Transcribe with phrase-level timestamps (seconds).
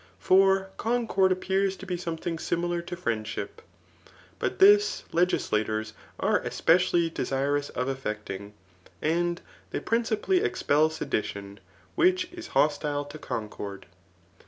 [0.17, 3.61] For concord appears to be something similar to friendship;
[4.39, 8.55] but this legislators are especially desirous of effecting,
[8.99, 11.59] and they principally expel sedition,
[11.93, 13.85] which is hostile to concord.